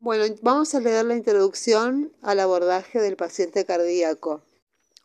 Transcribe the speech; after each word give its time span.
Bueno, 0.00 0.24
vamos 0.42 0.74
a 0.74 0.80
leer 0.80 1.06
la 1.06 1.16
introducción 1.16 2.12
al 2.20 2.40
abordaje 2.40 3.00
del 3.00 3.16
paciente 3.16 3.64
cardíaco. 3.64 4.42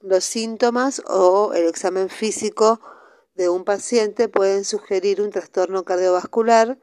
Los 0.01 0.25
síntomas 0.25 1.01
o 1.07 1.53
el 1.53 1.67
examen 1.67 2.09
físico 2.09 2.81
de 3.35 3.49
un 3.49 3.63
paciente 3.63 4.27
pueden 4.27 4.65
sugerir 4.65 5.21
un 5.21 5.29
trastorno 5.29 5.85
cardiovascular 5.85 6.77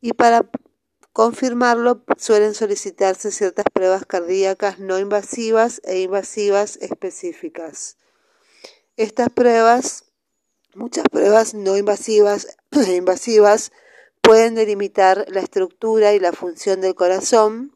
y 0.00 0.12
para 0.14 0.48
confirmarlo 1.12 2.04
suelen 2.16 2.54
solicitarse 2.54 3.32
ciertas 3.32 3.66
pruebas 3.72 4.06
cardíacas 4.06 4.78
no 4.78 4.98
invasivas 4.98 5.82
e 5.84 6.00
invasivas 6.00 6.76
específicas. 6.76 7.96
Estas 8.96 9.28
pruebas, 9.28 10.04
muchas 10.74 11.04
pruebas 11.10 11.54
no 11.54 11.76
invasivas 11.76 12.56
e 12.70 12.94
invasivas, 12.94 13.72
pueden 14.28 14.54
delimitar 14.54 15.24
la 15.28 15.40
estructura 15.40 16.12
y 16.12 16.20
la 16.20 16.32
función 16.32 16.82
del 16.82 16.94
corazón 16.94 17.74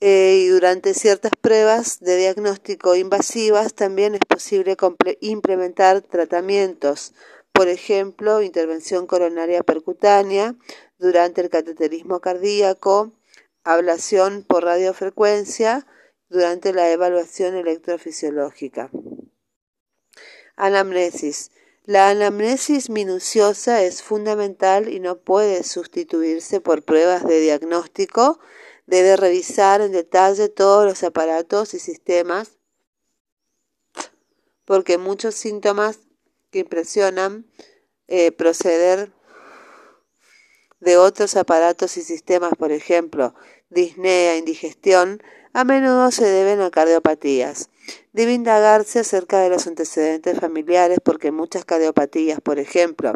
eh, 0.00 0.40
y 0.42 0.48
durante 0.48 0.94
ciertas 0.94 1.30
pruebas 1.40 2.00
de 2.00 2.16
diagnóstico 2.16 2.96
invasivas 2.96 3.72
también 3.72 4.16
es 4.16 4.20
posible 4.28 4.76
implementar 5.20 6.00
tratamientos, 6.02 7.14
por 7.52 7.68
ejemplo, 7.68 8.42
intervención 8.42 9.06
coronaria 9.06 9.62
percutánea 9.62 10.56
durante 10.98 11.42
el 11.42 11.50
cateterismo 11.50 12.18
cardíaco, 12.18 13.12
ablación 13.62 14.42
por 14.42 14.64
radiofrecuencia 14.64 15.86
durante 16.30 16.72
la 16.72 16.90
evaluación 16.90 17.54
electrofisiológica. 17.54 18.90
Anamnesis. 20.56 21.52
La 21.86 22.08
anamnesis 22.08 22.88
minuciosa 22.88 23.82
es 23.82 24.02
fundamental 24.02 24.88
y 24.88 25.00
no 25.00 25.18
puede 25.18 25.62
sustituirse 25.64 26.62
por 26.62 26.82
pruebas 26.82 27.26
de 27.26 27.40
diagnóstico. 27.40 28.40
Debe 28.86 29.16
revisar 29.16 29.82
en 29.82 29.92
detalle 29.92 30.48
todos 30.48 30.86
los 30.86 31.02
aparatos 31.02 31.74
y 31.74 31.78
sistemas 31.78 32.52
porque 34.64 34.96
muchos 34.96 35.34
síntomas 35.34 35.98
que 36.50 36.60
impresionan 36.60 37.44
eh, 38.08 38.32
proceder 38.32 39.12
de 40.80 40.96
otros 40.96 41.36
aparatos 41.36 41.98
y 41.98 42.02
sistemas, 42.02 42.54
por 42.58 42.72
ejemplo, 42.72 43.34
disnea, 43.68 44.38
indigestión, 44.38 45.22
a 45.52 45.64
menudo 45.64 46.10
se 46.10 46.24
deben 46.24 46.62
a 46.62 46.70
cardiopatías. 46.70 47.68
Debe 48.12 48.32
indagarse 48.32 49.00
acerca 49.00 49.40
de 49.40 49.48
los 49.50 49.66
antecedentes 49.66 50.38
familiares 50.38 50.98
porque 51.02 51.32
muchas 51.32 51.64
cardiopatías, 51.64 52.40
por 52.40 52.58
ejemplo, 52.58 53.14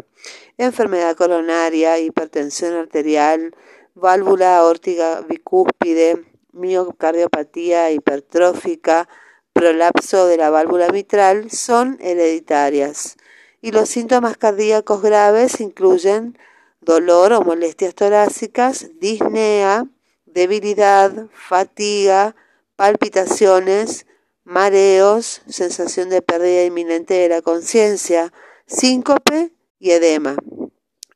enfermedad 0.57 1.15
coronaria, 1.15 1.99
hipertensión 1.99 2.73
arterial, 2.73 3.55
válvula 3.95 4.57
aórtica 4.57 5.21
bicúspide, 5.21 6.25
miocardiopatía 6.51 7.91
hipertrófica, 7.91 9.07
prolapso 9.53 10.27
de 10.27 10.37
la 10.37 10.49
válvula 10.49 10.89
mitral, 10.89 11.51
son 11.51 11.97
hereditarias. 12.01 13.17
Y 13.61 13.71
los 13.71 13.89
síntomas 13.89 14.37
cardíacos 14.37 15.01
graves 15.01 15.59
incluyen 15.59 16.37
dolor 16.81 17.33
o 17.33 17.41
molestias 17.41 17.93
torácicas, 17.93 18.89
disnea, 18.99 19.85
debilidad, 20.25 21.27
fatiga, 21.33 22.35
palpitaciones, 22.75 24.05
mareos, 24.49 25.43
sensación 25.47 26.09
de 26.09 26.23
pérdida 26.23 26.63
inminente 26.63 27.13
de 27.13 27.29
la 27.29 27.43
conciencia, 27.43 28.33
síncope 28.65 29.53
y 29.77 29.91
edema. 29.91 30.37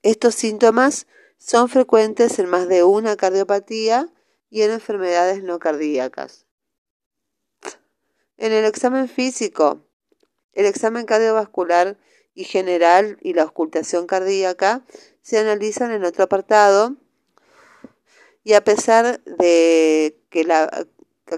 Estos 0.04 0.36
síntomas 0.36 1.08
son 1.40 1.68
frecuentes 1.68 2.38
en 2.38 2.48
más 2.48 2.68
de 2.68 2.84
una 2.84 3.16
cardiopatía 3.18 4.08
y 4.52 4.62
en 4.62 4.70
enfermedades 4.70 5.42
no 5.42 5.58
cardíacas. 5.58 6.46
En 8.38 8.52
el 8.52 8.66
examen 8.66 9.10
físico, 9.10 9.82
el 10.54 10.68
examen 10.68 11.08
cardiovascular 11.08 11.98
y 12.36 12.44
general 12.44 13.18
y 13.20 13.34
la 13.34 13.46
ocultación 13.46 14.06
cardíaca 14.06 14.86
se 15.24 15.40
analizan 15.40 15.92
en 15.92 16.06
otro 16.06 16.26
apartado 16.26 16.98
y 18.44 18.54
a 18.54 18.64
pesar 18.64 19.24
de 19.24 20.20
que 20.30 20.44
la 20.44 20.86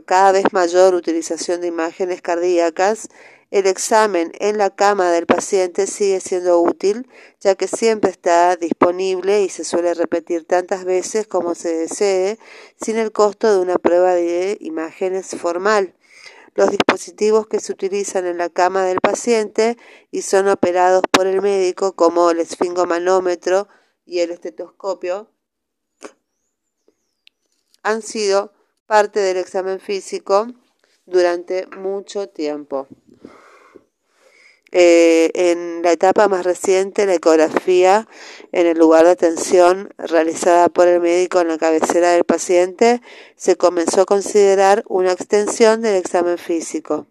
cada 0.05 0.31
vez 0.31 0.45
mayor 0.51 0.95
utilización 0.95 1.61
de 1.61 1.67
imágenes 1.67 2.21
cardíacas, 2.21 3.09
el 3.51 3.67
examen 3.67 4.31
en 4.39 4.57
la 4.57 4.69
cama 4.69 5.11
del 5.11 5.27
paciente 5.27 5.87
sigue 5.87 6.19
siendo 6.19 6.59
útil, 6.59 7.07
ya 7.39 7.55
que 7.55 7.67
siempre 7.67 8.09
está 8.09 8.55
disponible 8.55 9.43
y 9.43 9.49
se 9.49 9.63
suele 9.63 9.93
repetir 9.93 10.45
tantas 10.45 10.83
veces 10.83 11.27
como 11.27 11.55
se 11.55 11.75
desee, 11.75 12.39
sin 12.81 12.97
el 12.97 13.11
costo 13.11 13.53
de 13.53 13.59
una 13.59 13.77
prueba 13.77 14.15
de 14.15 14.57
imágenes 14.59 15.27
formal. 15.39 15.95
Los 16.55 16.71
dispositivos 16.71 17.47
que 17.47 17.59
se 17.59 17.71
utilizan 17.71 18.25
en 18.25 18.37
la 18.37 18.49
cama 18.49 18.83
del 18.83 18.99
paciente 18.99 19.77
y 20.09 20.23
son 20.23 20.47
operados 20.47 21.03
por 21.11 21.27
el 21.27 21.41
médico, 21.41 21.95
como 21.95 22.31
el 22.31 22.39
esfingomanómetro 22.39 23.67
y 24.05 24.19
el 24.19 24.31
estetoscopio, 24.31 25.29
han 27.83 28.01
sido 28.01 28.54
parte 28.87 29.19
del 29.19 29.37
examen 29.37 29.79
físico 29.79 30.47
durante 31.05 31.67
mucho 31.67 32.27
tiempo. 32.29 32.87
Eh, 34.77 35.31
en 35.35 35.83
la 35.83 35.93
etapa 35.93 36.27
más 36.27 36.43
reciente, 36.43 37.05
la 37.05 37.13
ecografía 37.13 38.09
en 38.51 38.67
el 38.67 38.77
lugar 38.77 39.05
de 39.05 39.11
atención 39.11 39.93
realizada 39.97 40.67
por 40.67 40.87
el 40.87 40.99
médico 40.99 41.39
en 41.39 41.47
la 41.47 41.57
cabecera 41.57 42.11
del 42.11 42.25
paciente 42.25 43.01
se 43.37 43.55
comenzó 43.55 44.01
a 44.01 44.05
considerar 44.05 44.83
una 44.87 45.13
extensión 45.13 45.81
del 45.81 45.95
examen 45.95 46.37
físico. 46.37 47.07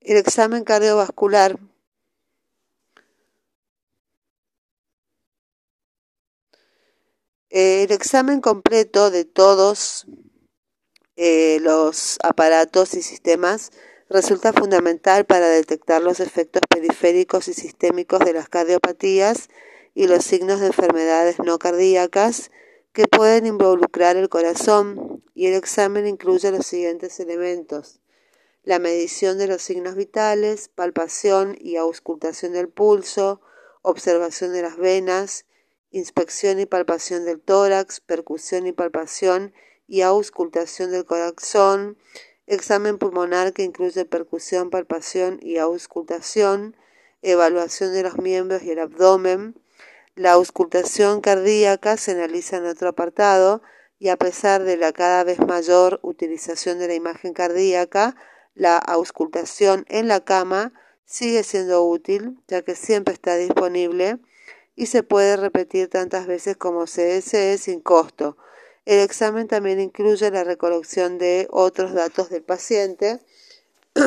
El 0.00 0.16
examen 0.16 0.64
cardiovascular 0.64 1.58
el 7.50 7.92
examen 7.92 8.40
completo 8.40 9.10
de 9.10 9.24
todos 9.24 10.06
eh, 11.16 11.58
los 11.60 12.18
aparatos 12.22 12.94
y 12.94 13.02
sistemas 13.02 13.70
resulta 14.08 14.52
fundamental 14.52 15.26
para 15.26 15.48
detectar 15.48 16.02
los 16.02 16.20
efectos 16.20 16.62
periféricos 16.68 17.48
y 17.48 17.54
sistémicos 17.54 18.20
de 18.20 18.32
las 18.32 18.48
cardiopatías 18.48 19.48
y 19.94 20.06
los 20.06 20.24
signos 20.24 20.60
de 20.60 20.68
enfermedades 20.68 21.38
no 21.38 21.58
cardíacas 21.58 22.50
que 22.92 23.06
pueden 23.06 23.46
involucrar 23.46 24.16
el 24.16 24.28
corazón 24.28 25.22
y 25.34 25.46
el 25.46 25.54
examen 25.54 26.06
incluye 26.06 26.50
los 26.50 26.66
siguientes 26.66 27.20
elementos 27.20 28.00
la 28.62 28.78
medición 28.78 29.38
de 29.38 29.46
los 29.46 29.62
signos 29.62 29.94
vitales, 29.94 30.68
palpación 30.68 31.56
y 31.58 31.76
auscultación 31.76 32.52
del 32.52 32.68
pulso, 32.68 33.40
observación 33.82 34.52
de 34.52 34.62
las 34.62 34.76
venas, 34.76 35.46
inspección 35.90 36.60
y 36.60 36.66
palpación 36.66 37.24
del 37.24 37.40
tórax, 37.40 38.00
percusión 38.00 38.66
y 38.66 38.72
palpación 38.72 39.52
y 39.88 40.02
auscultación 40.02 40.92
del 40.92 41.04
corazón, 41.04 41.98
examen 42.46 42.98
pulmonar 42.98 43.52
que 43.52 43.64
incluye 43.64 44.04
percusión, 44.04 44.70
palpación 44.70 45.38
y 45.42 45.58
auscultación, 45.58 46.76
evaluación 47.22 47.92
de 47.92 48.02
los 48.04 48.18
miembros 48.18 48.62
y 48.62 48.70
el 48.70 48.78
abdomen. 48.78 49.54
La 50.14 50.32
auscultación 50.32 51.20
cardíaca 51.20 51.96
se 51.96 52.12
analiza 52.12 52.56
en 52.56 52.66
otro 52.66 52.88
apartado 52.88 53.62
y 53.98 54.08
a 54.08 54.16
pesar 54.16 54.64
de 54.64 54.76
la 54.76 54.92
cada 54.92 55.24
vez 55.24 55.38
mayor 55.40 56.00
utilización 56.02 56.78
de 56.78 56.88
la 56.88 56.94
imagen 56.94 57.32
cardíaca, 57.32 58.16
la 58.54 58.78
auscultación 58.78 59.84
en 59.88 60.08
la 60.08 60.24
cama 60.24 60.72
sigue 61.04 61.42
siendo 61.42 61.84
útil 61.84 62.38
ya 62.46 62.62
que 62.62 62.74
siempre 62.74 63.14
está 63.14 63.36
disponible 63.36 64.18
y 64.80 64.86
se 64.86 65.02
puede 65.02 65.36
repetir 65.36 65.88
tantas 65.90 66.26
veces 66.26 66.56
como 66.56 66.86
se 66.86 67.02
desee 67.02 67.58
sin 67.58 67.80
costo. 67.80 68.38
El 68.86 69.00
examen 69.00 69.46
también 69.46 69.78
incluye 69.78 70.30
la 70.30 70.42
recolección 70.42 71.18
de 71.18 71.48
otros 71.50 71.92
datos 71.92 72.30
del 72.30 72.42
paciente 72.42 73.20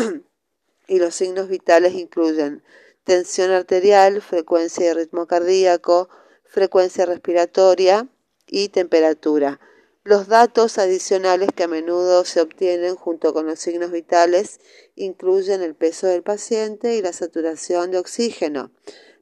y 0.87 0.97
los 0.97 1.13
signos 1.13 1.47
vitales 1.47 1.93
incluyen 1.93 2.63
tensión 3.03 3.51
arterial, 3.51 4.19
frecuencia 4.23 4.89
y 4.89 4.93
ritmo 4.93 5.27
cardíaco, 5.27 6.09
frecuencia 6.43 7.05
respiratoria 7.05 8.07
y 8.47 8.69
temperatura. 8.69 9.59
Los 10.03 10.27
datos 10.27 10.79
adicionales 10.79 11.49
que 11.55 11.65
a 11.65 11.67
menudo 11.67 12.25
se 12.25 12.41
obtienen 12.41 12.95
junto 12.95 13.31
con 13.31 13.45
los 13.45 13.59
signos 13.59 13.91
vitales 13.91 14.59
incluyen 14.95 15.61
el 15.61 15.75
peso 15.75 16.07
del 16.07 16.23
paciente 16.23 16.95
y 16.95 17.03
la 17.03 17.13
saturación 17.13 17.91
de 17.91 17.99
oxígeno. 17.99 18.71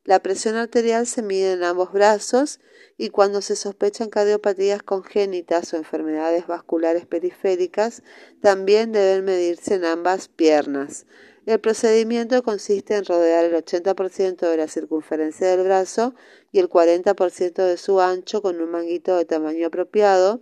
La 0.04 0.20
presión 0.20 0.56
arterial 0.56 1.06
se 1.06 1.22
mide 1.22 1.52
en 1.52 1.64
ambos 1.64 1.94
brazos 1.94 2.60
y 2.98 3.10
cuando 3.10 3.42
se 3.44 3.56
sospechan 3.56 4.10
cardiopatías 4.10 4.82
congénitas 4.82 5.74
o 5.74 5.78
enfermedades 5.78 6.48
vasculares 6.48 7.06
periféricas, 7.06 8.02
también 8.42 8.94
deben 8.94 9.26
medirse 9.26 9.76
en 9.76 9.86
ambas 9.86 10.28
piernas. 10.28 11.06
El 11.46 11.60
procedimiento 11.60 12.42
consiste 12.42 12.96
en 12.96 13.06
rodear 13.06 13.46
el 13.46 13.54
80% 13.54 14.50
de 14.50 14.58
la 14.58 14.68
circunferencia 14.68 15.48
del 15.50 15.66
brazo 15.66 16.16
y 16.52 16.58
el 16.58 16.68
40% 16.68 17.64
de 17.64 17.78
su 17.78 18.02
ancho 18.02 18.42
con 18.42 18.60
un 18.60 18.72
manguito 18.72 19.16
de 19.18 19.26
tamaño 19.26 19.68
apropiado, 19.68 20.42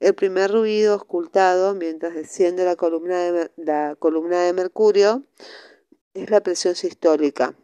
El 0.00 0.14
primer 0.14 0.50
ruido 0.50 0.96
ocultado 0.96 1.74
mientras 1.74 2.14
desciende 2.14 2.64
la 2.64 2.76
columna 2.76 3.50
de, 3.56 4.52
mercurio 4.52 5.22
es 6.14 6.30
la 6.30 6.42
presión 6.42 6.74
sistólica 6.74 7.54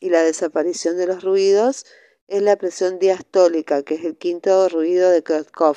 y 0.00 0.10
la 0.10 0.22
desaparición 0.22 0.96
de 0.96 1.06
los 1.06 1.22
ruidos 1.22 1.86
es 2.28 2.42
la 2.42 2.56
presión 2.56 2.98
diastólica, 2.98 3.82
que 3.82 3.94
es 3.94 4.04
el 4.04 4.16
quinto 4.16 4.68
ruido 4.68 5.10
de 5.10 5.22
Krotkov. 5.22 5.76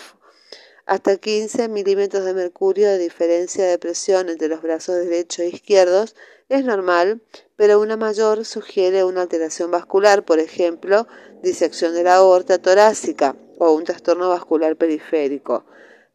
Hasta 0.86 1.18
15 1.18 1.68
milímetros 1.69 2.25
de 2.25 2.33
mercurio 2.33 2.88
de 2.88 2.98
diferencia 2.98 3.68
de 3.68 3.77
presión 3.77 4.30
entre 4.30 4.48
los 4.48 4.62
brazos 4.62 4.95
derecho 4.95 5.44
e 5.44 5.50
izquierdos 5.50 6.16
es 6.50 6.66
normal, 6.66 7.21
pero 7.56 7.80
una 7.80 7.95
mayor 7.95 8.44
sugiere 8.44 9.04
una 9.04 9.21
alteración 9.21 9.69
vascular, 9.69 10.25
por 10.25 10.39
ejemplo, 10.39 11.07
disección 11.44 11.94
de 11.94 12.04
la 12.04 12.16
aorta 12.16 12.57
torácica 12.57 13.36
o 13.60 13.71
un 13.71 13.83
trastorno 13.83 14.30
vascular 14.30 14.75
periférico. 14.77 15.66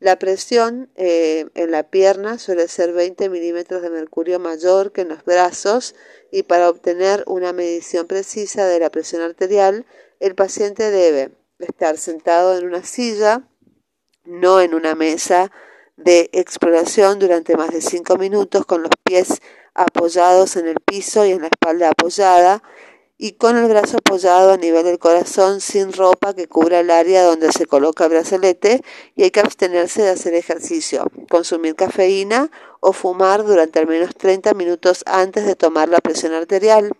La 0.04 0.18
presión 0.18 0.90
eh, 0.96 1.46
en 1.54 1.70
la 1.70 1.82
pierna 1.82 2.38
suele 2.38 2.68
ser 2.68 2.92
20 2.92 3.30
milímetros 3.30 3.80
de 3.80 3.88
mercurio 3.88 4.38
mayor 4.38 4.92
que 4.92 5.00
en 5.00 5.08
los 5.08 5.24
brazos 5.24 5.94
y 6.30 6.42
para 6.42 6.68
obtener 6.68 7.24
una 7.26 7.54
medición 7.54 8.06
precisa 8.06 8.66
de 8.66 8.80
la 8.80 8.90
presión 8.90 9.22
arterial, 9.22 9.86
el 10.20 10.34
paciente 10.34 10.90
debe 10.90 11.30
estar 11.58 11.96
sentado 11.96 12.58
en 12.58 12.66
una 12.66 12.84
silla, 12.84 13.48
no 14.26 14.60
en 14.60 14.74
una 14.74 14.94
mesa 14.94 15.50
de 15.96 16.28
exploración 16.34 17.18
durante 17.18 17.56
más 17.56 17.70
de 17.70 17.80
5 17.80 18.18
minutos 18.18 18.66
con 18.66 18.82
los 18.82 18.92
pies 19.04 19.40
apoyados 19.72 20.56
en 20.56 20.68
el 20.68 20.80
piso 20.84 21.24
y 21.24 21.30
en 21.30 21.40
la 21.40 21.48
espalda 21.48 21.88
apoyada 21.88 22.62
y 23.16 23.32
con 23.32 23.56
el 23.56 23.68
brazo 23.68 23.98
apoyado 23.98 24.52
a 24.52 24.56
nivel 24.56 24.84
del 24.84 24.98
corazón 24.98 25.60
sin 25.60 25.92
ropa 25.92 26.34
que 26.34 26.48
cubra 26.48 26.80
el 26.80 26.90
área 26.90 27.22
donde 27.24 27.52
se 27.52 27.66
coloca 27.66 28.04
el 28.04 28.10
brazalete 28.10 28.82
y 29.14 29.22
hay 29.22 29.30
que 29.30 29.40
abstenerse 29.40 30.02
de 30.02 30.10
hacer 30.10 30.34
ejercicio, 30.34 31.06
consumir 31.30 31.76
cafeína 31.76 32.50
o 32.80 32.92
fumar 32.92 33.44
durante 33.44 33.78
al 33.78 33.86
menos 33.86 34.14
30 34.16 34.54
minutos 34.54 35.04
antes 35.06 35.46
de 35.46 35.54
tomar 35.54 35.88
la 35.88 35.98
presión 35.98 36.32
arterial. 36.32 36.92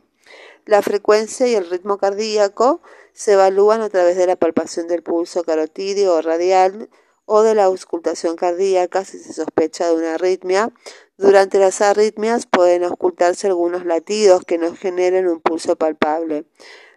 La 0.67 0.83
frecuencia 0.83 1.47
y 1.47 1.55
el 1.55 1.69
ritmo 1.69 1.99
cardíaco 1.99 2.81
se 3.13 3.33
evalúan 3.33 3.81
a 3.83 3.91
través 3.91 4.17
de 4.17 4.27
la 4.27 4.37
palpación 4.37 4.87
del 4.89 5.03
pulso 5.03 5.43
carotídeo 5.45 6.15
o 6.15 6.23
radial 6.23 6.89
o 7.27 7.43
de 7.43 7.55
la 7.55 7.65
auscultación 7.65 8.37
cardíaca 8.37 9.05
si 9.05 9.19
se 9.19 9.33
sospecha 9.33 9.89
de 9.89 9.95
una 9.95 10.15
arritmia 10.15 10.73
durante 11.17 11.61
las 11.61 11.81
arritmias 11.81 12.47
pueden 12.47 12.83
ocultarse 12.83 13.47
algunos 13.47 13.85
latidos 13.85 14.45
que 14.45 14.59
no 14.59 14.75
generen 14.75 15.29
un 15.29 15.41
pulso 15.41 15.77
palpable. 15.77 16.45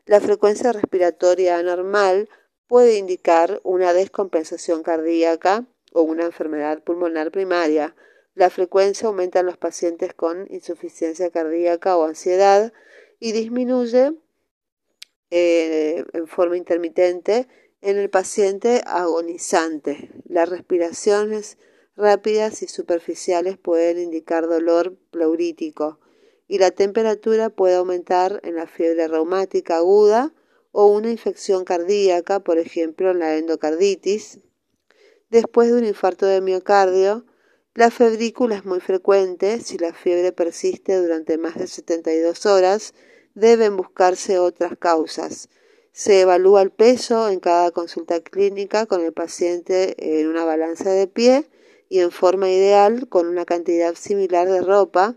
La 0.08 0.20
frecuencia 0.20 0.72
respiratoria 0.72 1.58
anormal 1.60 2.28
puede 2.66 2.98
indicar 2.98 3.62
una 3.64 3.94
descompensación 3.94 4.82
cardíaca 4.82 5.66
o 5.94 6.02
una 6.02 6.26
enfermedad 6.26 6.82
pulmonar 6.84 7.32
primaria. 7.32 7.96
La 8.34 8.50
frecuencia 8.50 9.08
aumenta 9.08 9.42
en 9.42 9.46
los 9.46 9.58
pacientes 9.58 10.16
con 10.16 10.48
insuficiencia 10.50 11.30
cardíaca 11.30 11.96
o 11.96 12.06
ansiedad 12.06 12.74
y 13.20 13.34
disminuye 13.34 14.14
eh, 15.30 16.06
en 16.14 16.28
forma 16.28 16.58
intermitente 16.58 17.48
en 17.82 17.98
el 17.98 18.10
paciente 18.10 18.82
agonizante. 18.86 20.12
Las 20.28 20.50
respiraciones 20.50 21.58
rápidas 21.96 22.62
y 22.62 22.68
superficiales 22.68 23.58
pueden 23.58 24.00
indicar 24.00 24.48
dolor 24.48 24.98
pleurítico 25.12 26.00
y 26.48 26.60
la 26.60 26.72
temperatura 26.72 27.50
puede 27.50 27.76
aumentar 27.76 28.40
en 28.44 28.56
la 28.56 28.68
fiebre 28.68 29.08
reumática 29.08 29.78
aguda 29.78 30.34
o 30.72 30.88
una 30.88 31.10
infección 31.10 31.66
cardíaca, 31.66 32.40
por 32.40 32.58
ejemplo 32.58 33.12
en 33.12 33.20
la 33.20 33.36
endocarditis. 33.36 34.40
Después 35.30 35.70
de 35.70 35.78
un 35.78 35.86
infarto 35.86 36.26
de 36.26 36.40
miocardio, 36.40 37.26
la 37.74 37.92
febrícula 37.92 38.56
es 38.56 38.66
muy 38.66 38.80
frecuente. 38.80 39.60
Si 39.60 39.78
la 39.78 39.94
fiebre 39.94 40.32
persiste 40.32 40.96
durante 40.96 41.38
más 41.38 41.56
de 41.56 41.68
72 41.68 42.46
horas, 42.46 42.94
deben 43.36 43.76
buscarse 43.76 44.40
otras 44.40 44.78
causas. 44.78 45.50
Se 45.98 46.22
evalúa 46.22 46.62
el 46.62 46.70
peso 46.70 47.28
en 47.28 47.40
cada 47.40 47.72
consulta 47.72 48.20
clínica 48.20 48.86
con 48.86 49.04
el 49.04 49.14
paciente 49.14 49.96
en 50.20 50.28
una 50.28 50.46
balanza 50.46 50.92
de 50.92 51.08
pie 51.08 51.50
y 51.90 52.02
en 52.02 52.12
forma 52.12 52.52
ideal 52.52 53.10
con 53.10 53.28
una 53.28 53.46
cantidad 53.46 53.96
similar 53.96 54.48
de 54.48 54.62
ropa 54.62 55.16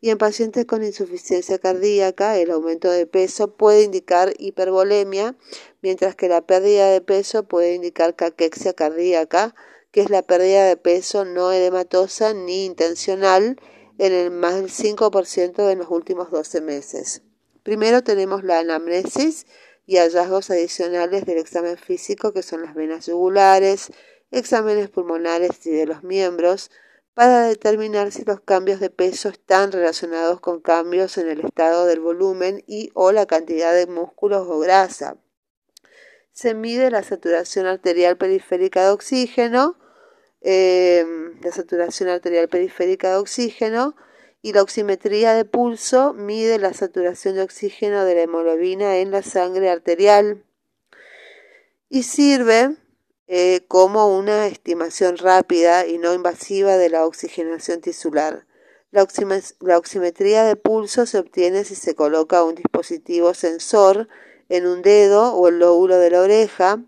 y 0.00 0.10
en 0.10 0.18
pacientes 0.18 0.64
con 0.64 0.82
insuficiencia 0.82 1.60
cardíaca 1.60 2.38
el 2.38 2.50
aumento 2.50 2.90
de 2.90 3.06
peso 3.06 3.54
puede 3.54 3.84
indicar 3.84 4.34
hipervolemia, 4.36 5.36
mientras 5.80 6.16
que 6.16 6.28
la 6.28 6.40
pérdida 6.40 6.90
de 6.90 7.00
peso 7.00 7.44
puede 7.44 7.76
indicar 7.76 8.16
caquexia 8.16 8.72
cardíaca, 8.72 9.54
que 9.92 10.00
es 10.00 10.10
la 10.10 10.22
pérdida 10.22 10.66
de 10.66 10.76
peso 10.76 11.24
no 11.24 11.52
edematosa 11.52 12.34
ni 12.34 12.64
intencional 12.64 13.60
en 13.98 14.12
el 14.12 14.32
más 14.32 14.56
del 14.56 14.70
5% 14.70 15.70
en 15.70 15.78
los 15.78 15.88
últimos 15.88 16.32
12 16.32 16.62
meses. 16.62 17.22
Primero 17.62 18.02
tenemos 18.02 18.42
la 18.44 18.58
anamnesis 18.58 19.46
y 19.86 19.98
hallazgos 19.98 20.50
adicionales 20.50 21.24
del 21.24 21.38
examen 21.38 21.78
físico 21.78 22.32
que 22.32 22.42
son 22.42 22.62
las 22.62 22.74
venas 22.74 23.06
yugulares, 23.06 23.92
exámenes 24.30 24.90
pulmonares 24.90 25.64
y 25.64 25.70
de 25.70 25.86
los 25.86 26.02
miembros 26.02 26.70
para 27.14 27.46
determinar 27.48 28.12
si 28.12 28.24
los 28.24 28.40
cambios 28.40 28.78
de 28.78 28.90
peso 28.90 29.30
están 29.30 29.72
relacionados 29.72 30.40
con 30.40 30.60
cambios 30.60 31.16
en 31.16 31.30
el 31.30 31.40
estado 31.40 31.86
del 31.86 32.00
volumen 32.00 32.62
y 32.66 32.90
o 32.92 33.10
la 33.12 33.24
cantidad 33.24 33.72
de 33.72 33.86
músculos 33.86 34.46
o 34.46 34.58
grasa. 34.58 35.16
Se 36.32 36.52
mide 36.52 36.90
la 36.90 37.02
saturación 37.02 37.64
arterial 37.64 38.18
periférica 38.18 38.84
de 38.84 38.90
oxígeno, 38.90 39.78
em, 40.42 41.40
la 41.40 41.52
saturación 41.52 42.10
arterial 42.10 42.48
periférica 42.48 43.12
de 43.12 43.16
oxígeno 43.16 43.96
y 44.42 44.52
la 44.52 44.62
oximetría 44.62 45.34
de 45.34 45.44
pulso 45.44 46.12
mide 46.12 46.58
la 46.58 46.72
saturación 46.72 47.34
de 47.34 47.42
oxígeno 47.42 48.04
de 48.04 48.14
la 48.14 48.22
hemoglobina 48.22 48.98
en 48.98 49.10
la 49.10 49.22
sangre 49.22 49.70
arterial 49.70 50.44
y 51.88 52.02
sirve 52.02 52.76
eh, 53.28 53.64
como 53.66 54.16
una 54.16 54.46
estimación 54.46 55.16
rápida 55.16 55.86
y 55.86 55.98
no 55.98 56.14
invasiva 56.14 56.76
de 56.76 56.90
la 56.90 57.04
oxigenación 57.04 57.80
tisular. 57.80 58.46
La, 58.92 59.02
oximetría 59.76 60.44
de 60.44 60.56
pulso 60.56 61.06
se 61.06 61.18
obtiene 61.18 61.64
si 61.64 61.74
se 61.74 61.94
coloca 61.94 62.44
un 62.44 62.54
dispositivo 62.54 63.34
sensor 63.34 64.08
en 64.48 64.66
un 64.66 64.80
dedo 64.82 65.34
o 65.34 65.48
el 65.48 65.58
lóbulo 65.58 65.98
de 65.98 66.10
la 66.10 66.20
oreja. 66.20 66.82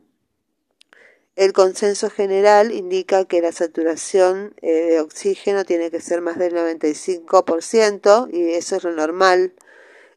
El 1.38 1.52
consenso 1.52 2.10
general 2.10 2.72
indica 2.72 3.24
que 3.24 3.40
la 3.40 3.52
saturación 3.52 4.56
eh, 4.60 4.72
de 4.72 5.00
oxígeno 5.00 5.64
tiene 5.64 5.88
que 5.88 6.00
ser 6.00 6.20
más 6.20 6.36
del 6.36 6.52
95% 6.52 8.28
y 8.32 8.54
eso 8.54 8.74
es 8.74 8.82
lo 8.82 8.90
normal. 8.90 9.54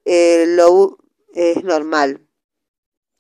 Eh, 0.06 0.46
lo, 0.48 0.98
es 1.36 1.64
normal 1.64 2.22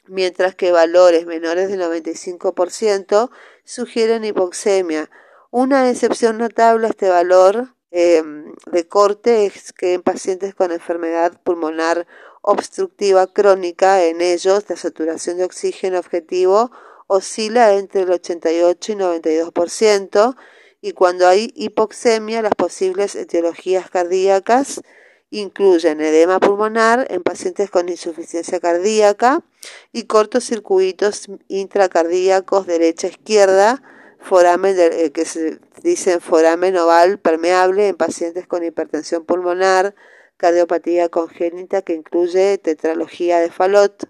mientras 0.08 0.56
que 0.56 0.72
valores 0.72 1.28
menores 1.28 1.70
del 1.70 1.80
95% 1.80 3.30
sugieren 3.66 4.26
hipoxemia. 4.26 5.12
Una 5.52 5.88
excepción 5.88 6.40
notable 6.40 6.88
a 6.88 6.90
este 6.90 7.08
valor 7.08 7.76
em, 7.92 8.52
de 8.72 8.88
corte 8.88 9.46
es 9.46 9.74
que 9.74 9.94
en 9.94 10.02
pacientes 10.02 10.56
con 10.56 10.72
enfermedad 10.72 11.40
pulmonar 11.44 12.08
obstructiva 12.42 13.28
crónica, 13.28 14.04
en 14.04 14.22
ellos 14.22 14.66
la 14.68 14.76
saturación 14.76 15.38
de 15.38 15.44
oxígeno 15.44 16.00
objetivo 16.00 16.72
oscila 17.12 17.74
entre 17.74 18.04
el 18.04 18.12
88 18.12 18.92
y 18.94 18.96
92%, 18.96 20.36
y 20.80 20.94
cuando 20.94 21.28
hay 21.28 21.52
hipoxemia, 21.56 22.42
las 22.42 22.56
posibles 22.56 23.16
etiologías 23.16 23.90
cardíacas 23.90 24.82
incluyen 25.30 26.00
edema 26.02 26.40
pulmonar 26.40 27.08
en 27.10 27.22
pacientes 27.22 27.70
con 27.70 27.90
insuficiencia 27.90 28.60
cardíaca 28.60 29.44
y 29.92 30.04
cortocircuitos 30.04 31.28
intracardíacos 31.50 32.66
derecha-izquierda, 32.66 33.84
foramen 34.20 34.76
eh, 34.80 35.12
que 35.12 35.26
se 35.26 35.60
dicen 35.84 36.22
foramen 36.22 36.78
oval 36.78 37.20
permeable 37.20 37.90
en 37.90 37.96
pacientes 37.96 38.48
con 38.48 38.64
hipertensión 38.64 39.26
pulmonar, 39.26 39.96
cardiopatía 40.38 41.10
congénita 41.10 41.82
que 41.82 41.94
incluye 41.94 42.58
tetralogía 42.58 43.40
de 43.40 43.52
Fallot. 43.52 44.10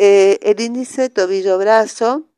Eh, 0.00 0.38
el 0.42 0.60
índice 0.60 1.10
tobillo-brazo 1.10 2.28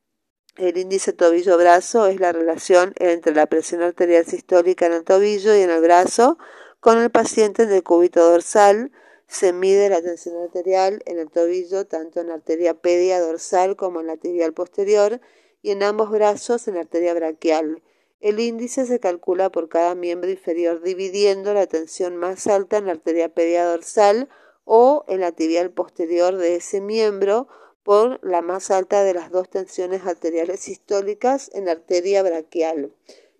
el 0.57 0.79
índice 0.79 1.12
tobillo-brazo 1.12 2.07
es 2.07 2.19
la 2.19 2.33
relación 2.33 2.95
entre 2.97 3.35
la 3.35 3.47
presión 3.47 3.83
arterial 3.83 4.25
sistólica 4.25 4.87
en 4.87 4.95
el 4.95 5.05
tobillo 5.05 5.55
y 5.55 5.61
en 5.61 5.69
el 5.69 5.83
brazo 5.83 6.38
con 6.81 6.97
el 6.97 7.11
paciente 7.11 7.64
en 7.64 7.73
el 7.73 7.83
cúbito 7.83 8.31
dorsal 8.31 8.93
se 9.26 9.52
mide 9.52 9.90
la 9.90 10.00
tensión 10.00 10.43
arterial 10.43 11.02
en 11.05 11.19
el 11.19 11.31
tobillo, 11.31 11.87
tanto 11.87 12.21
en 12.21 12.29
la 12.29 12.35
arteria 12.35 12.73
pedia 12.73 13.21
dorsal 13.21 13.76
como 13.76 14.00
en 14.00 14.07
la 14.07 14.17
tibial 14.17 14.55
posterior, 14.55 15.21
y 15.61 15.71
en 15.73 15.83
ambos 15.83 16.11
brazos 16.11 16.67
en 16.67 16.76
la 16.76 16.81
arteria 16.81 17.12
braquial. 17.12 17.83
El 18.21 18.40
índice 18.40 18.87
se 18.87 19.00
calcula 19.00 19.50
por 19.50 19.69
cada 19.69 19.95
miembro 19.95 20.31
inferior 20.31 20.83
dividiendo 20.83 21.52
la 21.52 21.67
tensión 21.67 22.17
más 22.17 22.47
alta 22.47 22.79
en 22.79 22.87
la 22.87 22.93
arteria 22.93 23.29
pedia 23.29 23.67
dorsal 23.67 24.31
o 24.64 25.05
en 25.09 25.21
la 25.21 25.33
tibial 25.33 25.71
posterior 25.71 26.37
de 26.37 26.57
ese 26.57 26.81
miembro 26.81 27.49
por 27.83 28.21
la 28.23 28.43
más 28.43 28.71
alta 28.71 29.02
de 29.02 29.14
las 29.14 29.31
dos 29.31 29.49
tensiones 29.49 30.07
arteriales 30.07 30.61
sistólicas 30.61 31.50
en 31.55 31.64
la 31.67 31.73
arteria 31.73 32.23
braquial. 32.23 32.93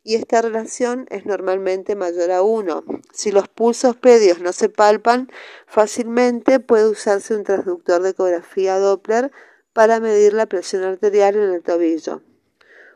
Y 0.03 0.15
esta 0.15 0.41
relación 0.41 1.07
es 1.11 1.27
normalmente 1.27 1.95
mayor 1.95 2.31
a 2.31 2.43
1. 2.43 2.85
Si 3.13 3.33
los 3.33 3.49
pulsos 3.49 3.97
pedios 3.97 4.41
no 4.41 4.53
se 4.53 4.71
palpan 4.71 5.31
fácilmente, 5.67 6.59
puede 6.59 6.89
usarse 6.89 7.35
un 7.35 7.45
transductor 7.45 8.03
de 8.03 8.11
ecografía 8.11 8.79
Doppler 8.79 9.31
para 9.73 10.01
medir 10.01 10.33
la 10.33 10.47
presión 10.47 10.85
arterial 10.85 11.37
en 11.37 11.53
el 11.53 11.63
tobillo. 11.63 12.23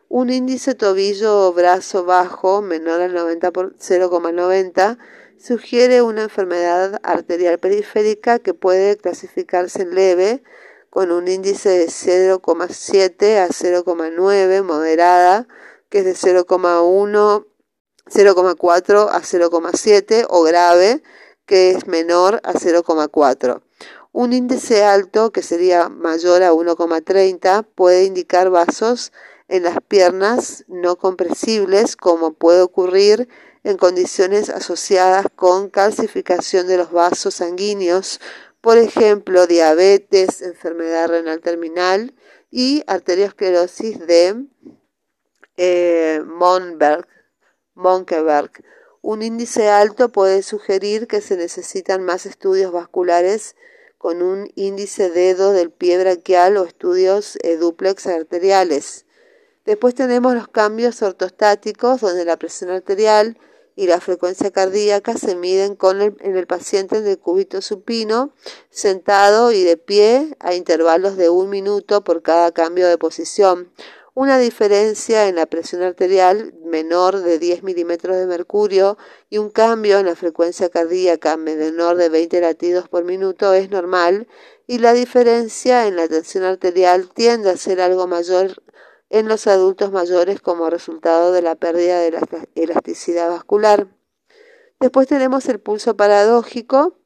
Un 0.08 0.30
índice 0.30 0.74
tobillo-brazo 0.74 2.04
bajo 2.04 2.62
menor 2.62 3.00
al 3.00 3.12
90 3.12 3.50
por 3.52 3.76
0,90 3.76 4.98
sugiere 5.38 6.02
una 6.02 6.22
enfermedad 6.22 7.00
arterial 7.02 7.58
periférica 7.58 8.38
que 8.38 8.54
puede 8.54 8.96
clasificarse 8.96 9.86
leve 9.86 10.42
con 10.90 11.10
un 11.10 11.28
índice 11.28 11.70
de 11.70 11.86
0,7 11.86 13.38
a 13.38 13.48
0,9 13.48 14.62
moderada, 14.62 15.48
que 15.88 15.98
es 15.98 16.04
de 16.04 16.14
0,1 16.14 17.46
0,4 18.06 19.08
a 19.10 19.20
0,7 19.20 20.26
o 20.28 20.42
grave, 20.42 21.02
que 21.46 21.70
es 21.70 21.86
menor 21.86 22.40
a 22.44 22.52
0,4. 22.52 23.62
Un 24.12 24.32
índice 24.32 24.84
alto, 24.84 25.32
que 25.32 25.42
sería 25.42 25.88
mayor 25.88 26.42
a 26.42 26.52
1,30, 26.52 27.66
puede 27.74 28.04
indicar 28.04 28.50
vasos 28.50 29.12
en 29.48 29.62
las 29.62 29.78
piernas 29.86 30.64
no 30.68 30.96
compresibles, 30.96 31.96
como 31.96 32.32
puede 32.32 32.62
ocurrir 32.62 33.28
en 33.62 33.76
condiciones 33.76 34.50
asociadas 34.50 35.26
con 35.34 35.70
calcificación 35.70 36.66
de 36.66 36.76
los 36.76 36.92
vasos 36.92 37.36
sanguíneos, 37.36 38.20
por 38.60 38.78
ejemplo, 38.78 39.46
diabetes, 39.46 40.40
enfermedad 40.40 41.08
renal 41.08 41.40
terminal 41.40 42.14
y 42.50 42.82
arteriosclerosis 42.86 44.06
de 44.06 44.46
eh, 45.56 46.22
Monberg, 46.24 47.06
Un 49.02 49.22
índice 49.22 49.68
alto 49.68 50.10
puede 50.10 50.42
sugerir 50.42 51.06
que 51.06 51.20
se 51.20 51.36
necesitan 51.36 52.02
más 52.02 52.26
estudios 52.26 52.72
vasculares 52.72 53.54
con 53.98 54.22
un 54.22 54.50
índice 54.54 55.10
dedo 55.10 55.52
del 55.52 55.70
pie 55.70 55.98
braquial 55.98 56.56
o 56.56 56.64
estudios 56.64 57.38
eh, 57.42 57.56
duplex 57.56 58.06
arteriales. 58.06 59.03
Después 59.64 59.94
tenemos 59.94 60.34
los 60.34 60.48
cambios 60.48 61.00
ortostáticos, 61.00 62.02
donde 62.02 62.24
la 62.24 62.36
presión 62.36 62.70
arterial 62.70 63.38
y 63.76 63.86
la 63.86 64.00
frecuencia 64.00 64.50
cardíaca 64.50 65.16
se 65.16 65.34
miden 65.34 65.74
con 65.74 66.00
en 66.00 66.36
el 66.36 66.46
paciente 66.46 66.98
en 66.98 67.06
el 67.06 67.18
cúbito 67.18 67.62
supino, 67.62 68.34
sentado 68.70 69.52
y 69.52 69.64
de 69.64 69.76
pie 69.76 70.36
a 70.38 70.54
intervalos 70.54 71.16
de 71.16 71.30
un 71.30 71.48
minuto 71.48 72.04
por 72.04 72.22
cada 72.22 72.52
cambio 72.52 72.86
de 72.86 72.98
posición. 72.98 73.72
Una 74.16 74.38
diferencia 74.38 75.26
en 75.26 75.34
la 75.34 75.46
presión 75.46 75.82
arterial 75.82 76.54
menor 76.64 77.20
de 77.20 77.40
10 77.40 77.64
milímetros 77.64 78.16
de 78.16 78.26
mercurio 78.26 78.96
y 79.28 79.38
un 79.38 79.50
cambio 79.50 79.98
en 79.98 80.06
la 80.06 80.14
frecuencia 80.14 80.68
cardíaca 80.68 81.36
menor 81.36 81.96
de 81.96 82.10
20 82.10 82.40
latidos 82.40 82.88
por 82.88 83.02
minuto 83.02 83.54
es 83.54 83.70
normal 83.70 84.28
y 84.68 84.78
la 84.78 84.92
diferencia 84.92 85.88
en 85.88 85.96
la 85.96 86.06
tensión 86.06 86.44
arterial 86.44 87.08
tiende 87.12 87.50
a 87.50 87.56
ser 87.56 87.80
algo 87.80 88.06
mayor 88.06 88.62
en 89.14 89.28
los 89.28 89.46
adultos 89.46 89.92
mayores 89.92 90.40
como 90.40 90.68
resultado 90.68 91.30
de 91.30 91.40
la 91.40 91.54
pérdida 91.54 92.00
de 92.00 92.10
la 92.10 92.26
elasticidad 92.56 93.28
vascular. 93.28 93.86
Después 94.80 95.06
tenemos 95.06 95.48
el 95.48 95.60
pulso 95.60 95.96
paradójico, 95.96 96.98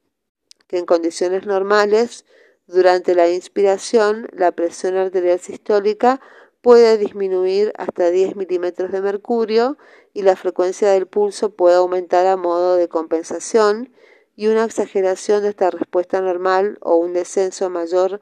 que 0.65 0.79
en 0.79 0.87
condiciones 0.87 1.45
normales, 1.45 2.25
durante 2.65 3.13
la 3.13 3.29
inspiración, 3.29 4.27
la 4.33 4.51
presión 4.51 4.97
arterial 4.97 5.39
sistólica 5.39 6.19
puede 6.61 6.97
disminuir 6.97 7.73
hasta 7.77 8.09
10 8.09 8.35
milímetros 8.35 8.91
de 8.91 9.01
mercurio 9.01 9.77
y 10.11 10.23
la 10.23 10.35
frecuencia 10.35 10.89
del 10.89 11.05
pulso 11.05 11.51
puede 11.51 11.75
aumentar 11.75 12.25
a 12.25 12.37
modo 12.37 12.75
de 12.75 12.87
compensación 12.87 13.93
y 14.35 14.47
una 14.47 14.65
exageración 14.65 15.43
de 15.43 15.49
esta 15.49 15.69
respuesta 15.69 16.21
normal 16.21 16.79
o 16.81 16.95
un 16.95 17.13
descenso 17.13 17.69
mayor 17.69 18.19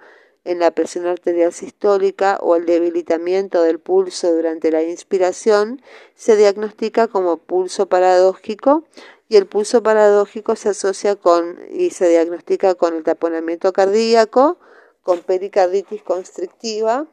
en 0.47 0.59
la 0.59 0.71
presión 0.71 1.05
arterial 1.07 1.51
sistólica 1.51 2.39
o 2.41 2.55
el 2.55 2.65
debilitamiento 2.65 3.61
del 3.63 3.79
pulso 3.79 4.33
durante 4.33 4.71
la 4.71 4.81
inspiración 4.81 5.81
se 6.15 6.37
diagnostica 6.37 7.09
como 7.09 7.35
pulso 7.35 7.87
paradójico 7.87 8.85
y 9.27 9.35
el 9.35 9.45
pulso 9.45 9.83
paradójico 9.83 10.55
se 10.55 10.69
asocia 10.69 11.17
con 11.17 11.59
y 11.69 11.89
se 11.89 12.07
diagnostica 12.07 12.75
con 12.75 12.95
el 12.95 13.03
taponamiento 13.03 13.73
cardíaco, 13.73 14.57
con 15.03 15.19
pericarditis 15.19 16.01
constrictiva, 16.01 17.07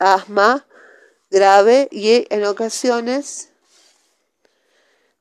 asma 0.00 0.66
grave 1.30 1.86
y 1.92 2.26
en 2.28 2.44
ocasiones 2.44 3.52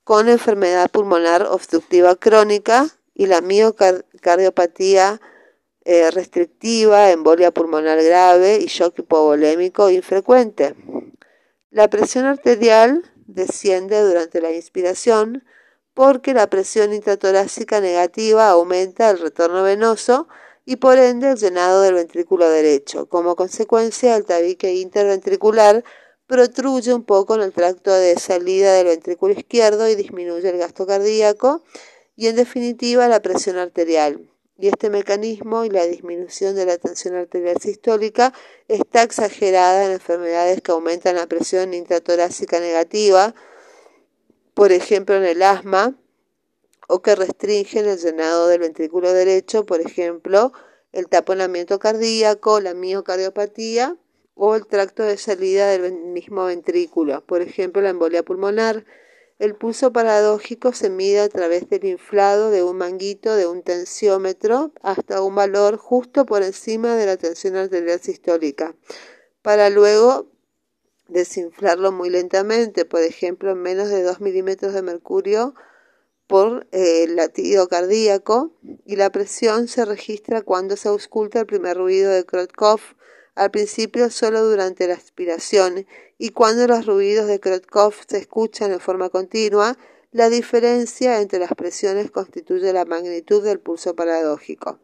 con 0.04 0.28
enfermedad 0.28 0.90
pulmonar 0.90 1.44
obstructiva 1.44 2.16
crónica 2.16 2.88
y 3.14 3.28
la 3.28 3.42
miocardiopatía 3.42 5.22
eh, 5.86 6.12
restrictiva, 6.12 7.12
embolia 7.12 7.52
pulmonar 7.52 8.02
grave 8.04 8.60
y 8.62 8.66
shock 8.66 9.00
hipovolémico 9.00 9.90
infrecuente. 9.90 10.76
La 11.72 11.90
presión 11.90 12.26
arterial 12.26 13.04
desciende 13.28 14.02
durante 14.02 14.42
la 14.42 14.52
inspiración 14.52 15.44
porque 15.94 16.34
la 16.34 16.50
presión 16.50 16.94
intratorácica 16.94 17.82
negativa 17.82 18.50
aumenta 18.50 19.10
el 19.10 19.20
retorno 19.20 19.64
venoso 19.64 20.28
y 20.66 20.76
por 20.78 20.98
ende 20.98 21.32
el 21.32 21.38
llenado 21.38 21.82
del 21.82 21.96
ventrículo 21.96 22.50
derecho. 22.50 23.08
Como 23.08 23.36
consecuencia, 23.36 24.16
el 24.16 24.26
tabique 24.26 24.74
interventricular 24.76 25.84
protruye 26.28 26.94
un 26.94 27.04
poco 27.04 27.36
en 27.36 27.42
el 27.42 27.54
tracto 27.54 27.92
de 27.92 28.16
salida 28.20 28.74
del 28.74 28.88
ventrículo 28.88 29.34
izquierdo 29.34 29.90
y 29.90 29.96
disminuye 29.96 30.48
el 30.48 30.60
gasto 30.60 30.86
cardíaco 30.86 31.64
y 32.16 32.28
en 32.28 32.36
definitiva 32.36 33.08
la 33.08 33.22
presión 33.22 33.58
arterial 33.58 34.30
y 34.60 34.68
este 34.68 34.90
mecanismo 34.90 35.64
y 35.64 35.70
la 35.70 35.86
disminución 35.86 36.56
de 36.56 36.66
la 36.66 36.78
tensión 36.78 37.16
arterial 37.16 37.58
sistólica 37.62 38.34
está 38.68 39.04
exagerada 39.04 39.86
en 39.86 39.94
enfermedades 39.94 40.62
que 40.62 40.72
aumentan 40.72 41.16
la 41.16 41.28
presión 41.28 41.74
intratorácica 41.74 42.60
negativa, 42.60 43.34
por 44.54 44.74
ejemplo 44.74 45.16
en 45.16 45.24
el 45.24 45.44
asma, 45.44 45.96
o 46.90 47.02
que 47.02 47.16
restringen 47.16 47.88
el 47.88 48.00
llenado 48.00 48.48
del 48.48 48.60
ventrículo 48.60 49.14
derecho, 49.14 49.66
por 49.66 49.80
ejemplo, 49.80 50.52
el 50.92 51.08
taponamiento 51.08 51.80
cardíaco, 51.80 52.60
la 52.60 52.74
miocardiopatía 52.74 53.96
o 54.36 54.56
el 54.56 54.66
tracto 54.66 55.04
de 55.04 55.18
salida 55.18 55.68
del 55.68 55.94
mismo 55.94 56.46
ventrículo, 56.46 57.24
por 57.26 57.42
ejemplo, 57.42 57.82
la 57.82 57.90
embolia 57.90 58.24
pulmonar, 58.24 58.84
el 59.40 59.56
pulso 59.56 59.94
paradójico 59.94 60.74
se 60.74 60.90
mide 60.90 61.22
a 61.22 61.30
través 61.30 61.70
del 61.70 61.86
inflado 61.86 62.52
de 62.52 62.62
un 62.62 62.78
manguito 62.78 63.36
de 63.36 63.48
un 63.48 63.64
tensiómetro 63.64 64.74
hasta 64.82 65.22
un 65.22 65.34
valor 65.34 65.78
justo 65.78 66.26
por 66.26 66.44
encima 66.44 66.96
de 66.98 67.06
la 67.06 67.16
tensión 67.16 67.56
arterial 67.56 68.02
sistólica, 68.02 68.76
para 69.42 69.70
luego 69.70 70.30
desinflarlo 71.08 71.94
muy 71.94 72.10
lentamente, 72.10 72.84
por 72.84 73.02
ejemplo, 73.02 73.52
en 73.52 73.62
menos 73.62 73.90
de 73.90 74.04
2 74.04 74.20
milímetros 74.20 74.74
de 74.74 74.82
mercurio 74.82 75.56
por 76.28 76.68
eh, 76.72 77.06
el 77.06 77.16
latido 77.16 77.70
cardíaco, 77.70 78.52
y 78.86 78.98
la 78.98 79.10
presión 79.10 79.70
se 79.70 79.86
registra 79.86 80.42
cuando 80.42 80.76
se 80.76 80.90
ausculta 80.90 81.40
el 81.40 81.46
primer 81.46 81.78
ruido 81.78 82.12
de 82.12 82.26
Krotkov 82.26 82.82
al 83.36 83.52
principio 83.52 84.10
solo 84.10 84.44
durante 84.44 84.88
la 84.88 84.96
aspiración 84.96 85.86
y 86.18 86.30
cuando 86.30 86.68
los 86.68 86.86
ruidos 86.86 87.28
de 87.28 87.40
Krotkov 87.40 87.94
se 88.08 88.18
escuchan 88.18 88.72
en 88.72 88.80
forma 88.80 89.10
continua, 89.10 89.78
la 90.12 90.30
diferencia 90.30 91.22
entre 91.22 91.40
las 91.40 91.54
presiones 91.54 92.10
constituye 92.10 92.74
la 92.74 92.86
magnitud 92.86 93.44
del 93.44 93.60
pulso 93.60 93.96
paradójico. 93.96 94.80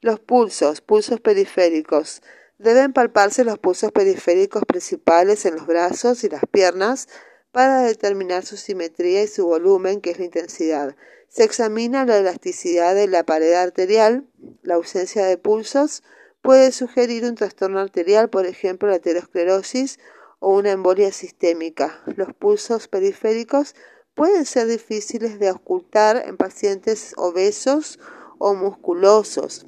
Los 0.00 0.20
pulsos, 0.20 0.80
pulsos 0.80 1.20
periféricos. 1.20 2.22
Deben 2.58 2.92
palparse 2.92 3.44
los 3.44 3.58
pulsos 3.58 3.92
periféricos 3.92 4.62
principales 4.64 5.44
en 5.46 5.56
los 5.56 5.66
brazos 5.66 6.22
y 6.24 6.28
las 6.28 6.44
piernas 6.50 7.08
para 7.50 7.82
determinar 7.82 8.44
su 8.44 8.56
simetría 8.56 9.22
y 9.22 9.26
su 9.26 9.46
volumen, 9.46 10.00
que 10.00 10.10
es 10.10 10.18
la 10.18 10.26
intensidad. 10.26 10.94
Se 11.28 11.42
examina 11.42 12.04
la 12.04 12.18
elasticidad 12.18 12.94
de 12.94 13.08
la 13.08 13.24
pared 13.24 13.52
arterial, 13.54 14.24
la 14.62 14.76
ausencia 14.76 15.26
de 15.26 15.38
pulsos, 15.38 16.02
puede 16.46 16.70
sugerir 16.70 17.24
un 17.24 17.34
trastorno 17.34 17.80
arterial, 17.80 18.30
por 18.30 18.46
ejemplo 18.46 18.88
la 18.88 18.94
aterosclerosis 18.94 19.98
o 20.38 20.54
una 20.54 20.70
embolia 20.70 21.10
sistémica. 21.10 22.00
Los 22.14 22.34
pulsos 22.34 22.86
periféricos 22.86 23.74
pueden 24.14 24.46
ser 24.46 24.68
difíciles 24.68 25.40
de 25.40 25.50
ocultar 25.50 26.22
en 26.24 26.36
pacientes 26.36 27.14
obesos 27.16 27.98
o 28.38 28.54
musculosos. 28.54 29.66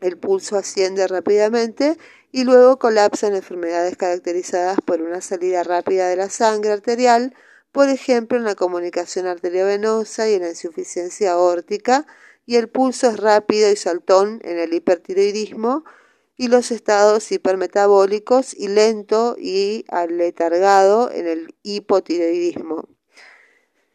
El 0.00 0.16
pulso 0.16 0.56
asciende 0.56 1.06
rápidamente 1.06 1.98
y 2.32 2.44
luego 2.44 2.78
colapsa 2.78 3.26
en 3.26 3.34
enfermedades 3.34 3.98
caracterizadas 3.98 4.78
por 4.82 5.02
una 5.02 5.20
salida 5.20 5.64
rápida 5.64 6.08
de 6.08 6.16
la 6.16 6.30
sangre 6.30 6.72
arterial, 6.72 7.34
por 7.72 7.90
ejemplo 7.90 8.38
en 8.38 8.44
la 8.44 8.54
comunicación 8.54 9.26
arteriovenosa 9.26 10.30
y 10.30 10.32
en 10.32 10.44
la 10.44 10.48
insuficiencia 10.48 11.32
aórtica, 11.32 12.06
y 12.46 12.56
el 12.56 12.70
pulso 12.70 13.08
es 13.08 13.18
rápido 13.18 13.70
y 13.70 13.76
saltón 13.76 14.40
en 14.44 14.58
el 14.58 14.72
hipertiroidismo, 14.72 15.84
y 16.36 16.48
los 16.48 16.70
estados 16.70 17.32
hipermetabólicos 17.32 18.54
y 18.54 18.68
lento 18.68 19.36
y 19.38 19.84
aletargado 19.88 21.10
en 21.10 21.26
el 21.26 21.54
hipotiroidismo. 21.62 22.88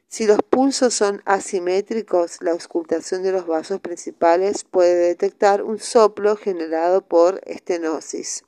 Si 0.07 0.25
los 0.27 0.39
pulsos 0.41 0.93
son 0.93 1.21
asimétricos, 1.25 2.41
la 2.41 2.51
auscultación 2.51 3.24
de 3.24 3.31
los 3.31 3.48
vasos 3.48 3.79
principales 3.79 4.65
puede 4.65 4.95
detectar 5.07 5.63
un 5.63 5.79
soplo 5.79 6.36
generado 6.36 7.01
por 7.01 7.39
estenosis. 7.45 8.43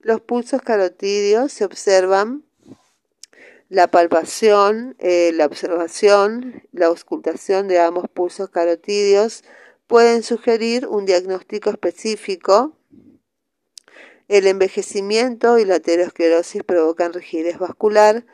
Los 0.00 0.20
pulsos 0.20 0.62
carotídeos 0.62 1.52
se 1.52 1.64
observan 1.64 2.44
la 3.68 3.88
palpación, 3.88 4.96
eh, 4.98 5.30
la 5.32 5.46
observación, 5.46 6.64
la 6.72 6.86
auscultación 6.86 7.68
de 7.68 7.78
ambos 7.78 8.08
pulsos 8.08 8.50
carotídeos 8.50 9.44
pueden 9.86 10.24
sugerir 10.24 10.88
un 10.88 11.06
diagnóstico 11.06 11.70
específico. 11.70 12.76
El 14.30 14.46
envejecimiento 14.46 15.58
y 15.58 15.64
la 15.64 15.74
aterosclerosis 15.74 16.62
provocan 16.62 17.12
rigidez 17.12 17.58
vascular 17.58 18.26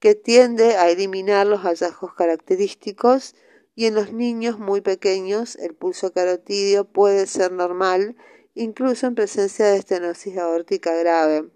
que 0.00 0.16
tiende 0.16 0.74
a 0.74 0.90
eliminar 0.90 1.46
los 1.46 1.60
hallazgos 1.60 2.12
característicos 2.12 3.36
y 3.76 3.86
en 3.86 3.94
los 3.94 4.12
niños 4.12 4.58
muy 4.58 4.80
pequeños 4.80 5.54
el 5.54 5.76
pulso 5.76 6.12
carotídeo 6.12 6.86
puede 6.86 7.28
ser 7.28 7.52
normal 7.52 8.16
incluso 8.54 9.06
en 9.06 9.14
presencia 9.14 9.66
de 9.66 9.76
estenosis 9.76 10.36
aórtica 10.38 10.92
grave. 10.96 11.48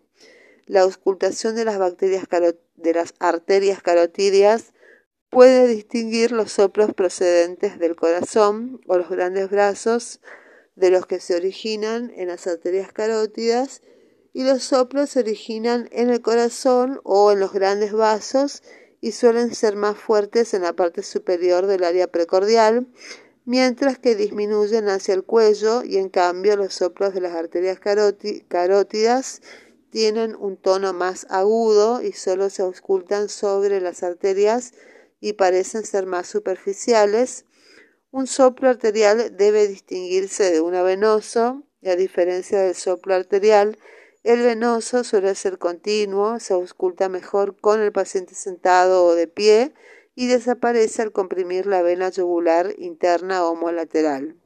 La 0.66 0.82
auscultación 0.82 1.56
de 1.56 1.64
las 1.64 1.78
bacterias 1.78 2.22
de 2.76 2.94
las 2.94 3.14
arterias 3.18 3.82
carotídeas 3.82 4.74
puede 5.28 5.66
distinguir 5.66 6.30
los 6.30 6.52
soplos 6.52 6.94
procedentes 6.94 7.80
del 7.80 7.96
corazón 7.96 8.80
o 8.86 8.96
los 8.96 9.08
grandes 9.10 9.50
brazos 9.50 10.20
de 10.78 10.90
los 10.90 11.06
que 11.06 11.20
se 11.20 11.34
originan 11.34 12.12
en 12.14 12.28
las 12.28 12.46
arterias 12.46 12.92
carótidas 12.92 13.82
y 14.32 14.44
los 14.44 14.62
soplos 14.62 15.10
se 15.10 15.20
originan 15.20 15.88
en 15.90 16.10
el 16.10 16.22
corazón 16.22 17.00
o 17.02 17.32
en 17.32 17.40
los 17.40 17.52
grandes 17.52 17.92
vasos 17.92 18.62
y 19.00 19.12
suelen 19.12 19.54
ser 19.54 19.74
más 19.74 19.96
fuertes 19.96 20.54
en 20.54 20.62
la 20.62 20.74
parte 20.74 21.02
superior 21.02 21.66
del 21.66 21.82
área 21.82 22.06
precordial, 22.06 22.86
mientras 23.44 23.98
que 23.98 24.14
disminuyen 24.14 24.88
hacia 24.88 25.14
el 25.14 25.24
cuello 25.24 25.82
y 25.82 25.96
en 25.96 26.08
cambio 26.08 26.56
los 26.56 26.74
soplos 26.74 27.14
de 27.14 27.22
las 27.22 27.34
arterias 27.34 27.80
carótidas 27.80 29.42
tienen 29.90 30.36
un 30.36 30.56
tono 30.56 30.92
más 30.92 31.26
agudo 31.30 32.02
y 32.02 32.12
solo 32.12 32.50
se 32.50 32.62
auscultan 32.62 33.28
sobre 33.28 33.80
las 33.80 34.02
arterias 34.02 34.72
y 35.20 35.32
parecen 35.32 35.84
ser 35.84 36.06
más 36.06 36.28
superficiales. 36.28 37.46
Un 38.10 38.26
soplo 38.26 38.70
arterial 38.70 39.36
debe 39.36 39.68
distinguirse 39.68 40.50
de 40.50 40.62
uno 40.62 40.82
venoso, 40.82 41.64
y 41.82 41.90
a 41.90 41.96
diferencia 41.96 42.60
del 42.60 42.74
soplo 42.74 43.14
arterial, 43.14 43.78
el 44.24 44.42
venoso 44.42 45.04
suele 45.04 45.34
ser 45.34 45.58
continuo, 45.58 46.40
se 46.40 46.54
ausculta 46.54 47.08
mejor 47.10 47.60
con 47.60 47.80
el 47.80 47.92
paciente 47.92 48.34
sentado 48.34 49.04
o 49.04 49.14
de 49.14 49.28
pie 49.28 49.74
y 50.14 50.26
desaparece 50.26 51.02
al 51.02 51.12
comprimir 51.12 51.66
la 51.66 51.82
vena 51.82 52.08
yugular 52.08 52.74
interna 52.78 53.44
homolateral. 53.44 54.36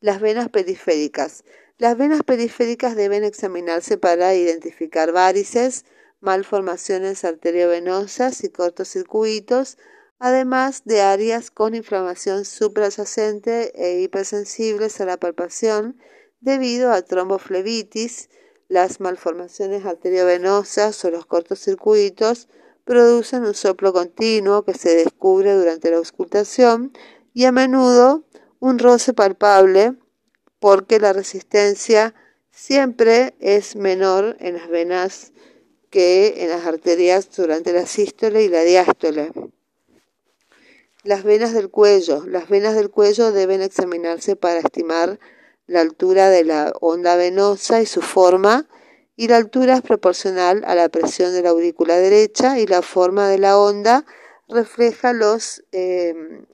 Las 0.00 0.20
venas 0.20 0.48
periféricas. 0.48 1.44
Las 1.78 1.98
venas 1.98 2.22
periféricas 2.22 2.96
deben 2.96 3.24
examinarse 3.24 3.98
para 3.98 4.34
identificar 4.34 5.12
varices, 5.12 5.84
malformaciones 6.20 7.24
arteriovenosas 7.24 8.44
y 8.44 8.50
cortocircuitos, 8.50 9.78
además 10.18 10.82
de 10.84 11.02
áreas 11.02 11.50
con 11.50 11.74
inflamación 11.74 12.44
suprasyacente 12.44 13.72
e 13.74 14.00
hipersensibles 14.00 15.00
a 15.00 15.04
la 15.04 15.16
palpación 15.16 15.98
debido 16.40 16.92
a 16.92 17.02
tromboflebitis, 17.02 18.30
las 18.68 19.00
malformaciones 19.00 19.84
arteriovenosas 19.84 21.04
o 21.04 21.10
los 21.10 21.26
cortocircuitos 21.26 22.48
producen 22.84 23.44
un 23.44 23.54
soplo 23.54 23.92
continuo 23.92 24.64
que 24.64 24.74
se 24.74 24.96
descubre 24.96 25.54
durante 25.54 25.90
la 25.90 25.98
auscultación 25.98 26.92
y 27.32 27.44
a 27.44 27.52
menudo 27.52 28.24
un 28.60 28.78
roce 28.78 29.12
palpable 29.12 29.94
porque 30.58 30.98
la 30.98 31.12
resistencia 31.12 32.14
siempre 32.50 33.34
es 33.40 33.76
menor 33.76 34.36
en 34.40 34.54
las 34.54 34.68
venas 34.68 35.32
que 35.90 36.42
en 36.42 36.48
las 36.48 36.64
arterias 36.64 37.28
durante 37.36 37.72
la 37.72 37.86
sístole 37.86 38.42
y 38.44 38.48
la 38.48 38.62
diástole. 38.62 39.32
Las 41.06 41.22
venas 41.22 41.52
del 41.52 41.70
cuello. 41.70 42.26
Las 42.26 42.48
venas 42.48 42.74
del 42.74 42.90
cuello 42.90 43.30
deben 43.30 43.62
examinarse 43.62 44.34
para 44.34 44.58
estimar 44.58 45.20
la 45.68 45.80
altura 45.80 46.30
de 46.30 46.42
la 46.42 46.72
onda 46.80 47.14
venosa 47.14 47.80
y 47.80 47.86
su 47.86 48.02
forma, 48.02 48.68
y 49.14 49.28
la 49.28 49.36
altura 49.36 49.76
es 49.76 49.82
proporcional 49.82 50.64
a 50.66 50.74
la 50.74 50.88
presión 50.88 51.32
de 51.32 51.42
la 51.42 51.50
aurícula 51.50 51.96
derecha 51.96 52.58
y 52.58 52.66
la 52.66 52.82
forma 52.82 53.28
de 53.28 53.38
la 53.38 53.56
onda 53.56 54.04
refleja 54.48 55.12
los 55.12 55.62
em, 55.70 56.44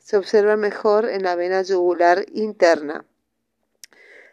se 0.00 0.16
observa 0.16 0.56
mejor 0.56 1.08
en 1.08 1.22
la 1.22 1.36
vena 1.36 1.62
yugular 1.62 2.26
interna. 2.32 3.06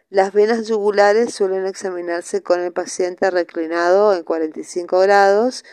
Las 0.09 0.33
venas 0.33 0.67
yugulares 0.67 1.31
suelen 1.31 1.67
examinarse 1.67 2.41
con 2.41 2.59
el 2.59 2.73
paciente 2.73 3.29
reclinado 3.29 4.15
en 4.15 4.23
45 4.23 4.99
grados 5.01 5.63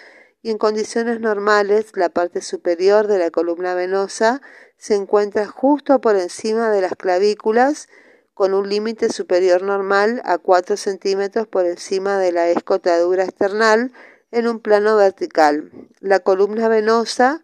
y 0.46 0.50
en 0.50 0.58
condiciones 0.58 1.18
normales 1.18 1.86
la 1.96 2.08
parte 2.08 2.40
superior 2.40 3.08
de 3.08 3.18
la 3.18 3.32
columna 3.32 3.74
venosa 3.74 4.40
se 4.76 4.94
encuentra 4.94 5.44
justo 5.48 6.00
por 6.00 6.14
encima 6.14 6.70
de 6.70 6.82
las 6.82 6.94
clavículas 6.94 7.88
con 8.32 8.54
un 8.54 8.68
límite 8.68 9.12
superior 9.12 9.62
normal 9.62 10.22
a 10.24 10.38
4 10.38 10.76
centímetros 10.76 11.48
por 11.48 11.66
encima 11.66 12.18
de 12.18 12.30
la 12.30 12.48
escotadura 12.48 13.24
external 13.24 13.90
en 14.30 14.46
un 14.46 14.60
plano 14.60 14.94
vertical. 14.94 15.72
La 15.98 16.20
columna 16.20 16.68
venosa 16.68 17.42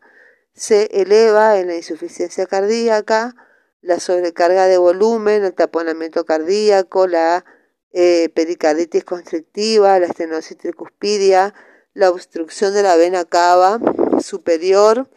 se 0.54 0.84
eleva 0.92 1.58
en 1.58 1.66
la 1.66 1.74
insuficiencia 1.74 2.46
cardíaca, 2.46 3.34
la 3.80 3.98
sobrecarga 3.98 4.68
de 4.68 4.78
volumen, 4.78 5.42
el 5.42 5.54
taponamiento 5.54 6.24
cardíaco, 6.24 7.08
la 7.08 7.44
eh, 7.90 8.28
pericarditis 8.32 9.02
constrictiva, 9.02 9.98
la 9.98 10.06
estenosis 10.06 10.56
tricuspidia, 10.56 11.52
la 11.94 12.10
obstrucción 12.10 12.72
de 12.74 12.82
la 12.82 12.96
vena 12.96 13.24
cava 13.24 13.80
superior 14.22 15.08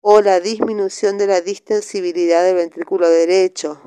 o 0.00 0.20
la 0.20 0.40
disminución 0.40 1.16
de 1.16 1.26
la 1.26 1.40
distensibilidad 1.40 2.42
del 2.44 2.56
ventrículo 2.56 3.08
derecho. 3.08 3.80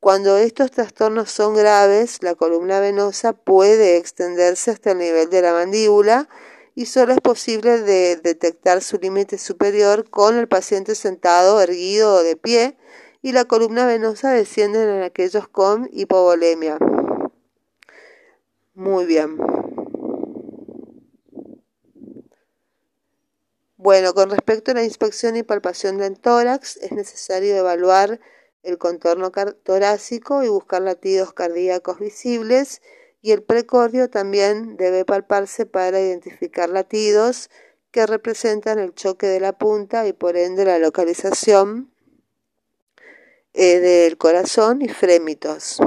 Cuando 0.00 0.36
estos 0.36 0.70
trastornos 0.70 1.30
son 1.30 1.54
graves, 1.54 2.22
la 2.22 2.34
columna 2.34 2.80
venosa 2.80 3.32
puede 3.32 3.96
extenderse 3.96 4.70
hasta 4.70 4.92
el 4.92 4.98
nivel 4.98 5.30
de 5.30 5.42
la 5.42 5.52
mandíbula 5.52 6.28
y 6.74 6.86
solo 6.86 7.12
es 7.12 7.20
posible 7.20 7.80
de 7.82 8.16
detectar 8.16 8.82
su 8.82 8.98
límite 8.98 9.38
superior 9.38 10.08
con 10.08 10.36
el 10.36 10.48
paciente 10.48 10.94
sentado, 10.94 11.60
erguido 11.60 12.14
o 12.14 12.22
de 12.22 12.36
pie 12.36 12.76
y 13.20 13.32
la 13.32 13.44
columna 13.44 13.86
venosa 13.86 14.32
desciende 14.32 14.82
en 14.82 15.02
aquellos 15.02 15.48
con 15.48 15.88
hipovolemia. 15.92 16.78
Muy 18.74 19.04
bien. 19.06 19.61
Bueno, 23.84 24.14
con 24.14 24.30
respecto 24.30 24.70
a 24.70 24.74
la 24.74 24.84
inspección 24.84 25.36
y 25.36 25.42
palpación 25.42 25.98
del 25.98 26.16
tórax, 26.16 26.76
es 26.76 26.92
necesario 26.92 27.56
evaluar 27.56 28.20
el 28.62 28.78
contorno 28.78 29.32
torácico 29.64 30.44
y 30.44 30.48
buscar 30.48 30.82
latidos 30.82 31.32
cardíacos 31.32 31.98
visibles 31.98 32.80
y 33.22 33.32
el 33.32 33.42
precordio 33.42 34.08
también 34.08 34.76
debe 34.76 35.04
palparse 35.04 35.66
para 35.66 36.00
identificar 36.00 36.68
latidos 36.68 37.50
que 37.90 38.06
representan 38.06 38.78
el 38.78 38.94
choque 38.94 39.26
de 39.26 39.40
la 39.40 39.58
punta 39.58 40.06
y 40.06 40.12
por 40.12 40.36
ende 40.36 40.64
la 40.64 40.78
localización 40.78 41.92
eh, 43.52 43.80
del 43.80 44.16
corazón 44.16 44.80
y 44.82 44.90
frémitos. 44.90 45.80